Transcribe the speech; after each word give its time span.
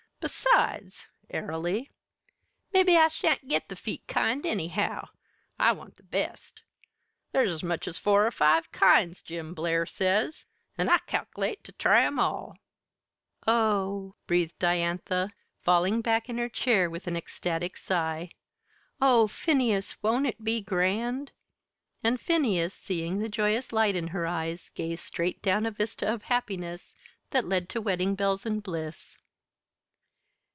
"Besides" 0.21 1.07
airily 1.31 1.89
"mebbe 2.71 2.89
I 2.89 3.07
shan't 3.07 3.47
git 3.47 3.69
the 3.69 3.75
feet 3.75 4.05
kind, 4.05 4.45
anyhow; 4.45 5.07
I 5.57 5.71
want 5.71 5.97
the 5.97 6.03
best. 6.03 6.61
There's 7.31 7.49
as 7.51 7.63
much 7.63 7.87
as 7.87 7.97
four 7.97 8.27
or 8.27 8.31
five 8.31 8.71
kinds, 8.71 9.23
Jim 9.23 9.55
Blair 9.55 9.87
says, 9.87 10.45
an' 10.77 10.89
I 10.89 10.99
cal'late 11.07 11.63
ter 11.63 11.73
try 11.79 12.03
'em 12.05 12.19
all." 12.19 12.55
"Oh 13.47 14.09
h!" 14.13 14.27
breathed 14.27 14.59
Diantha, 14.59 15.31
falling 15.63 16.01
back 16.01 16.29
in 16.29 16.37
her 16.37 16.49
chair 16.49 16.87
with 16.87 17.07
an 17.07 17.17
ecstatic 17.17 17.75
sigh. 17.75 18.29
"Oh, 19.01 19.25
Phineas, 19.27 20.03
won't 20.03 20.27
it 20.27 20.43
be 20.43 20.61
grand!" 20.61 21.31
And 22.03 22.21
Phineas, 22.21 22.75
seeing 22.75 23.17
the 23.17 23.29
joyous 23.29 23.73
light 23.73 23.95
in 23.95 24.09
her 24.09 24.27
eyes, 24.27 24.69
gazed 24.69 25.03
straight 25.03 25.41
down 25.41 25.65
a 25.65 25.71
vista 25.71 26.13
of 26.13 26.25
happiness 26.25 26.93
that 27.31 27.47
led 27.47 27.67
to 27.69 27.81
wedding 27.81 28.13
bells 28.13 28.45
and 28.45 28.61
bliss. 28.61 29.17